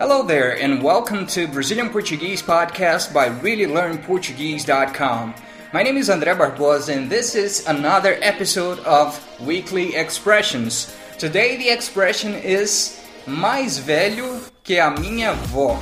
[0.00, 5.34] Hello there, and welcome to Brazilian Portuguese podcast by ReallyLearnPortuguese.com.
[5.74, 10.96] My name is André Barbosa, and this is another episode of Weekly Expressions.
[11.18, 15.78] Today, the expression is mais velho que a minha avó.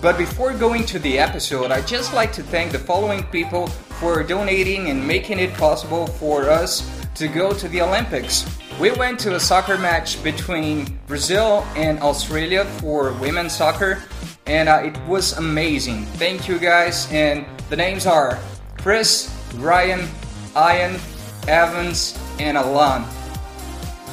[0.00, 3.66] But before going to the episode, I'd just like to thank the following people
[3.98, 8.46] for donating and making it possible for us to go to the Olympics.
[8.80, 14.02] We went to a soccer match between Brazil and Australia for women's soccer,
[14.46, 16.06] and uh, it was amazing.
[16.16, 18.38] Thank you guys, and the names are
[18.78, 20.08] Chris, Ryan,
[20.56, 20.98] Ian,
[21.46, 23.04] Evans, and Alan.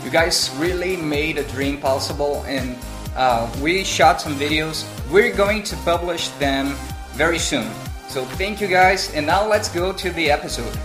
[0.04, 2.78] You guys really made a dream possible, and
[3.16, 4.86] uh, we shot some videos.
[5.12, 6.76] We're going to publish them
[7.14, 7.70] very soon.
[8.08, 10.78] So thank you guys, and now let's go to the episode.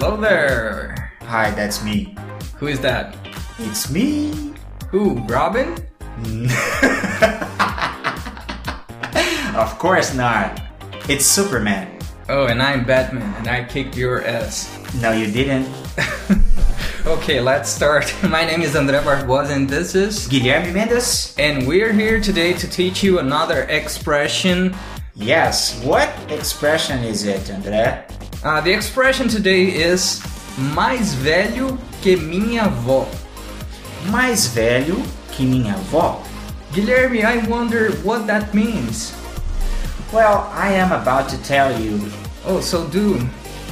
[0.00, 1.12] Hello there.
[1.28, 2.16] Hi, that's me.
[2.56, 3.14] Who is that?
[3.58, 4.32] It's me.
[4.88, 5.20] Who?
[5.28, 5.76] Robin?
[9.52, 10.56] Of course not.
[11.06, 12.00] It's Superman.
[12.30, 14.72] Oh, and I'm Batman, and I kicked your ass.
[15.04, 15.68] No, you didn't.
[17.04, 18.08] Okay, let's start.
[18.24, 20.28] My name is André Barbosa, and this is.
[20.28, 21.34] Guilherme Mendes?
[21.38, 24.74] And we're here today to teach you another expression.
[25.14, 25.76] Yes.
[25.84, 28.04] What expression is it, André?
[28.42, 30.22] Uh, the expression today is
[30.74, 33.06] mais velho que minha avó.
[34.06, 34.96] Mais velho
[35.30, 36.22] que minha avó.
[36.72, 39.12] Guilherme, I wonder what that means.
[40.10, 42.00] Well, I am about to tell you.
[42.46, 43.20] Oh, so do.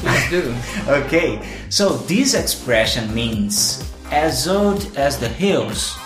[0.03, 0.55] Please do.
[0.87, 5.97] Okay, so this expression means as old as the hills.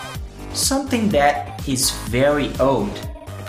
[0.55, 2.94] Something that is very old.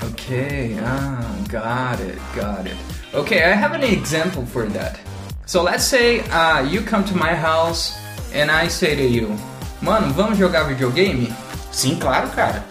[0.01, 2.92] Okay, ah, got it, got it.
[3.13, 4.99] Okay, I have an example for that.
[5.45, 7.93] So let's say uh, you come to my house
[8.33, 9.37] and I say to you,
[9.83, 11.31] Mano, vamos jogar videogame?
[11.71, 12.63] Sim, claro, cara.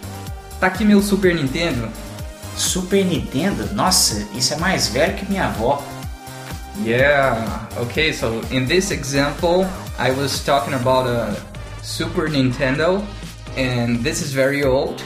[0.58, 1.88] Tá aqui meu Super Nintendo.
[2.56, 3.72] Super Nintendo?
[3.72, 5.80] Nossa, isso é mais velho que minha avó.
[6.84, 9.64] Yeah, okay, so in this example,
[9.96, 11.36] I was talking about a
[11.82, 13.04] Super Nintendo,
[13.56, 15.02] and this is very old.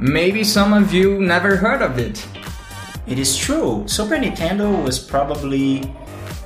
[0.00, 2.26] Maybe some of you never heard of it.
[3.06, 3.84] It is true.
[3.86, 5.82] Super Nintendo was probably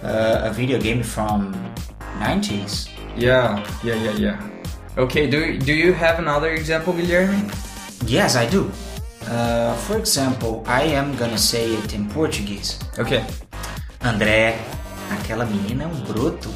[0.03, 1.55] uh, a video game from
[2.21, 2.89] 90s.
[3.17, 4.51] Yeah, yeah, yeah, yeah.
[4.97, 7.51] Okay, do, do you have another example, Guilherme?
[8.07, 8.71] Yes, I do.
[9.27, 12.79] Uh, for example, I am gonna say it in Portuguese.
[12.99, 13.25] Okay.
[14.01, 14.57] André,
[15.11, 16.51] aquela menina é um broto.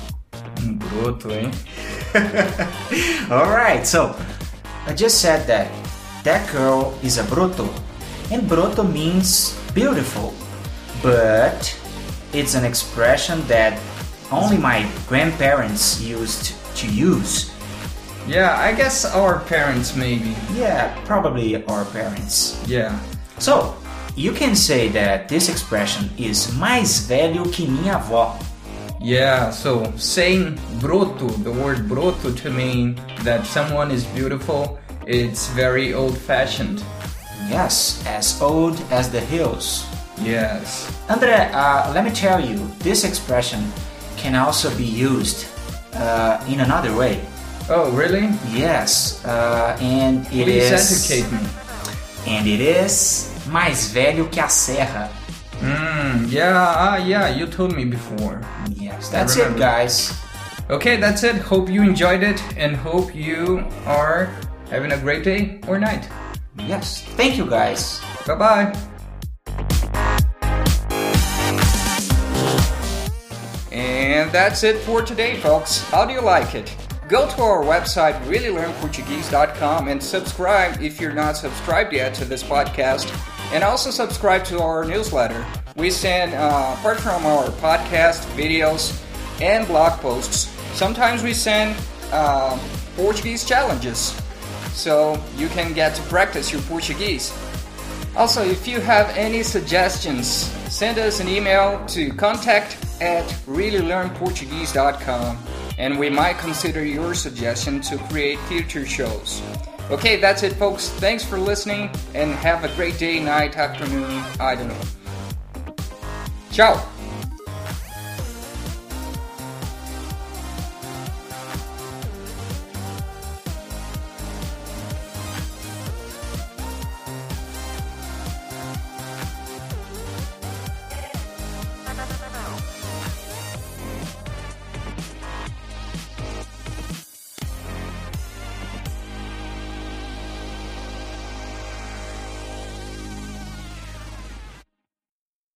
[0.63, 1.51] Um broto, hein?
[3.31, 4.15] Alright, so
[4.87, 5.69] I just said that
[6.25, 7.69] that girl is a broto.
[8.31, 10.35] And broto means beautiful.
[11.03, 11.75] But
[12.33, 13.81] it's an expression that
[14.31, 17.51] only my grandparents used to use.
[18.27, 20.35] Yeah, I guess our parents maybe.
[20.53, 22.63] Yeah, probably our parents.
[22.67, 22.99] Yeah.
[23.39, 23.75] So,
[24.17, 28.37] you can say that this expression is mais velho que minha avó.
[29.01, 35.95] Yeah, so saying broto, the word broto to mean that someone is beautiful, it's very
[35.95, 36.83] old fashioned.
[37.49, 39.87] Yes, as old as the hills.
[40.23, 40.91] Yes.
[41.09, 43.65] André, uh, let me tell you, this expression
[44.17, 45.47] can also be used
[45.95, 47.21] uh, in another way.
[47.71, 48.29] Oh, really?
[48.51, 51.39] Yes, uh, and it Please is- educate me.
[52.27, 55.09] And it is mais velho que a serra.
[55.61, 58.41] Mm, yeah, ah, yeah, you told me before.
[58.75, 60.13] Yes, that's it, guys.
[60.71, 61.37] Okay, that's it.
[61.37, 64.29] Hope you enjoyed it and hope you are
[64.71, 66.07] having a great day or night.
[66.69, 67.99] Yes, thank you, guys.
[68.27, 68.89] Bye bye.
[73.73, 75.81] And that's it for today, folks.
[75.89, 76.77] How do you like it?
[77.09, 83.09] Go to our website, reallylearnportuguese.com, and subscribe if you're not subscribed yet to this podcast.
[83.51, 85.43] And also subscribe to our newsletter.
[85.75, 89.03] We send, uh, apart from our podcast, videos,
[89.41, 91.75] and blog posts, sometimes we send
[92.13, 92.59] uh,
[92.95, 94.21] Portuguese challenges.
[94.79, 97.37] So you can get to practice your Portuguese.
[98.17, 100.29] Also, if you have any suggestions,
[100.71, 105.39] send us an email to contact at reallylearnportuguese.com
[105.79, 109.43] and we might consider your suggestion to create future shows.
[109.91, 110.91] Okay, that's it, folks.
[110.91, 114.23] Thanks for listening and have a great day, night, afternoon.
[114.39, 115.75] I don't know.
[116.53, 116.98] Ciao!